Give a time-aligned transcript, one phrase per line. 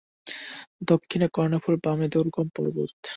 [0.87, 3.01] দক্ষিণে কর্ণফুলি, বামে দুর্গম পর্বত।